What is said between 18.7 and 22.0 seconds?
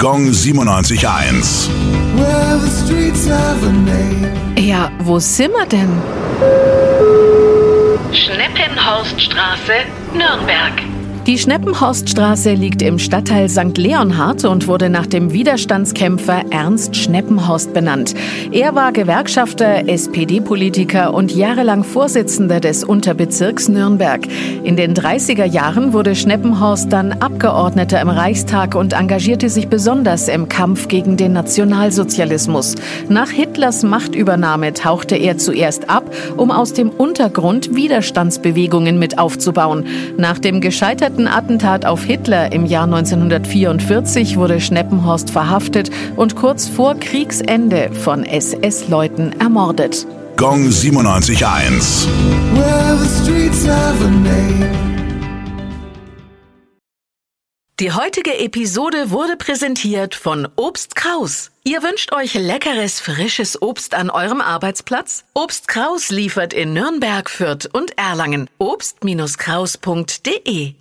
war Gewerkschafter, SPD-Politiker und jahrelang